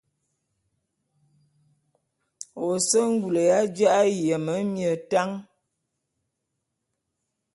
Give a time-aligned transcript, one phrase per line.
[2.65, 5.29] Ô se ngul ya ji'a yeme mie tan.